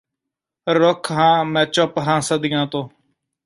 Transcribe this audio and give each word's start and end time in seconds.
ਰੁੱਖ 0.67 1.11
ਹਾਂ 1.11 1.43
ਮੈਂ 1.45 1.65
ਚੁੱਪ 1.65 1.99
ਹਾਂ 1.99 2.19
ਸਦੀਆਂ 2.21 2.65
ਤੋਂ 2.67 2.87